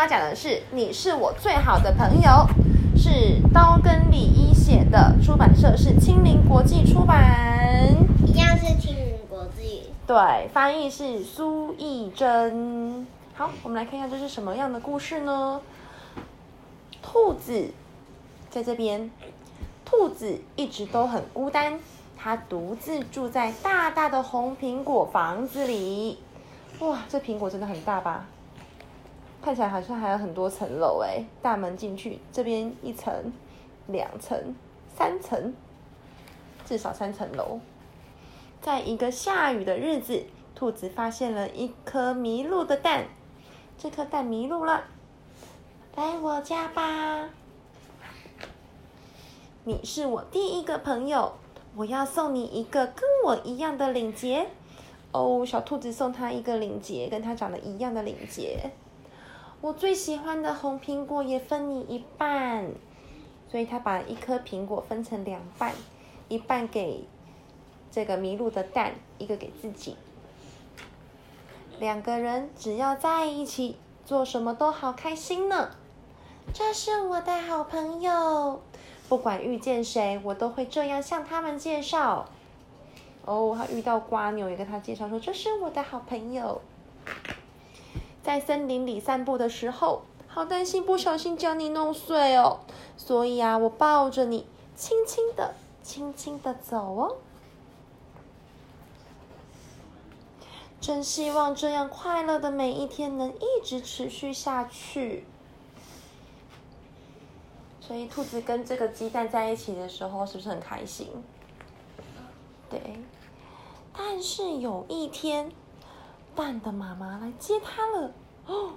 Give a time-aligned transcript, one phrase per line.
[0.00, 2.30] 要讲的是《你是我最好的朋友》，
[2.96, 7.94] 是刀根李一写的，出版社是青林国际出版，
[8.24, 9.90] 一样是青林国际。
[10.06, 13.06] 对，翻译是苏艺珍。
[13.34, 15.60] 好，我们来看一下这是什么样的故事呢？
[17.02, 17.70] 兔子
[18.50, 19.10] 在这边，
[19.84, 21.80] 兔子一直都很孤单，
[22.16, 26.18] 它独自住在大大的红苹果房子里。
[26.78, 28.26] 哇，这苹果真的很大吧？
[29.42, 31.24] 看起来好像还有很多层楼哎。
[31.42, 33.32] 大门进去，这边一层、
[33.86, 34.54] 两层、
[34.94, 35.54] 三层，
[36.64, 37.58] 至少三层楼。
[38.60, 43.06] 在一个下雨的日子，兔子发现了一颗迷路的蛋。
[43.78, 44.84] 这颗蛋迷路了，
[45.96, 47.30] 来我家吧。
[49.64, 51.32] 你是我第一个朋友，
[51.74, 54.48] 我要送你一个跟我一样的领结。
[55.12, 58.70] 哦，小兔子送他一个领结，跟他长得一样的领结。
[59.60, 62.70] 我最喜欢的红苹果也分你一半，
[63.50, 65.74] 所以他把一颗苹果分成两半，
[66.28, 67.04] 一半给
[67.90, 69.96] 这个迷路的蛋，一个给自己。
[71.78, 75.70] 两个人只要在一起，做什么都好开心呢。
[76.54, 78.62] 这是我的好朋友，
[79.10, 82.26] 不管遇见谁，我都会这样向他们介绍。
[83.26, 86.62] 哦，他遇到瓜牛，也跟他介绍说：“这是我的好朋友。”
[88.22, 92.60] 在森林里散步的时候，好担心不小心将你弄碎哦，
[92.96, 94.46] 所以啊，我抱着你，
[94.76, 97.16] 轻轻的、轻轻的走哦。
[100.80, 105.24] 真希望这样快乐的每一天能一直持续下去。
[107.80, 111.08] 所以，兔子跟这个鸡蛋在一起的时候，是不是很开心？
[112.70, 112.80] 对。
[113.92, 115.52] 但是有一天，
[116.34, 118.12] 蛋的妈妈来接它了。
[118.46, 118.72] 哦，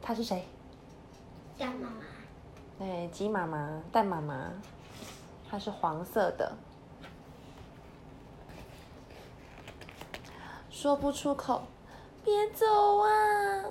[0.00, 0.46] 它是谁？
[1.58, 1.96] 蛋妈妈。
[2.78, 4.50] 对，鸡妈妈、蛋妈妈，
[5.48, 6.52] 它是黄色的。
[10.70, 11.62] 说不出口，
[12.24, 12.66] 别走
[13.00, 13.64] 啊！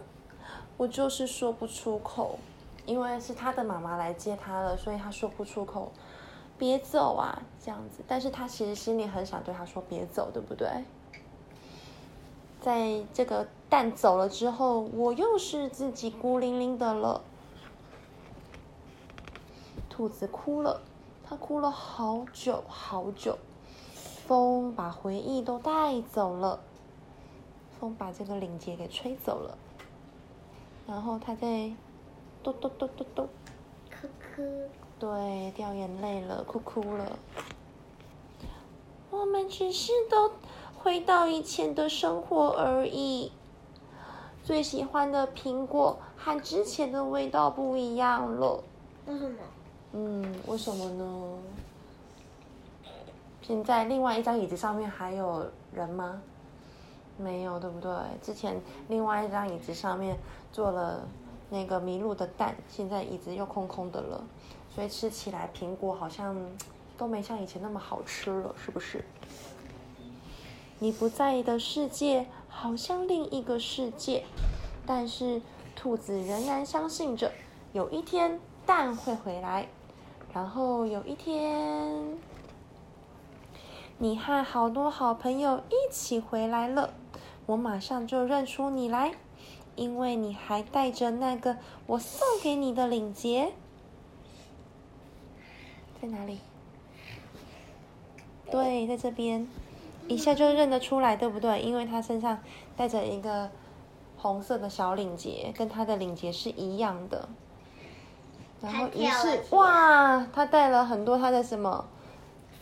[0.77, 2.37] 我就是说不出口，
[2.85, 5.91] 因为是他的妈妈来接他了，所以他说不出口。
[6.59, 8.03] 别走啊，这样子。
[8.07, 10.69] 但是他其实心里很想对他说别走，对不对？
[12.61, 17.21] 在这个蛋走了之后，我又是自己孤零零的了。
[19.89, 20.81] 兔子哭了，
[21.23, 23.37] 它哭了好久好久。
[24.27, 26.59] 风把回忆都带走了，
[27.79, 29.57] 风把这个领结给吹走了。
[30.87, 31.71] 然后它在
[32.43, 33.27] 嘟嘟嘟嘟嘟，
[33.89, 34.69] 哭哭。
[34.99, 37.17] 对，掉眼泪了，哭哭了。
[39.11, 40.31] 我们只是都
[40.81, 43.31] 回到以前的生活而已。
[44.43, 48.63] 最喜欢的苹果和之前的味道不一样了。
[49.05, 49.37] 为什么？
[49.91, 51.37] 嗯，为什么呢？
[53.41, 56.21] 现在另外一张椅子上面还有人吗？
[57.17, 57.91] 没有，对不对？
[58.21, 60.17] 之前另外一张椅子上面
[60.53, 61.05] 坐了
[61.49, 64.23] 那个麋鹿的蛋，现在椅子又空空的了。
[64.73, 66.35] 所以吃起来苹果好像
[66.97, 69.03] 都没像以前那么好吃了，是不是？
[70.81, 74.23] 你不在意的世界好像另一个世界，
[74.85, 75.41] 但是
[75.75, 77.33] 兔子仍然相信着，
[77.73, 79.67] 有一天蛋会回来，
[80.33, 82.17] 然后有一天
[83.97, 86.93] 你和好多好朋友一起回来了，
[87.45, 89.13] 我马上就认出你来，
[89.75, 91.57] 因为你还带着那个
[91.87, 93.51] 我送给你的领结。
[96.01, 96.39] 在哪里？
[98.49, 99.45] 对，在这边，
[100.09, 101.61] 一下就认得出来，对不对？
[101.61, 102.37] 因为他身上
[102.75, 103.49] 带着一个
[104.17, 107.29] 红色的小领结，跟他的领结是一样的。
[108.59, 111.85] 然后于是，哇，他带了很多他的什么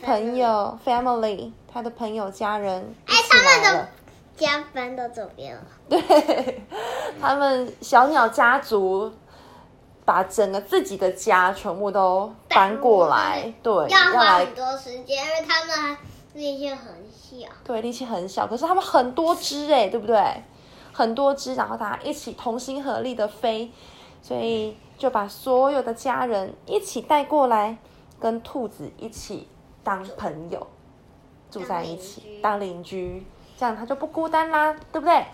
[0.04, 3.90] 朋友，family，他的朋友家人一起来了。
[4.36, 5.64] 家搬到这边了。
[5.90, 6.64] 对，
[7.20, 9.12] 他们小鸟家族。
[10.08, 15.98] 把整个自己的家全部都搬过来，对，要花很多时间，因为他们
[16.38, 17.48] 力气很小。
[17.64, 20.44] 对，力气很小，可是它们很多只哎，对不对？
[20.94, 23.72] 很多只，然后大家一起同心合力的飞，
[24.22, 27.78] 所以就把所有的家人一起带过来，
[28.20, 29.48] 跟兔子一起
[29.84, 30.66] 当朋友，
[31.52, 33.26] 住在一起当邻居，
[33.58, 35.26] 这样它就不孤单啦，对不对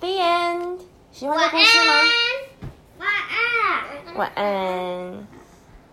[0.00, 0.80] ？The end，
[1.12, 1.94] 喜欢这故事吗？
[2.98, 4.14] 晚安。
[4.16, 5.33] 晚安。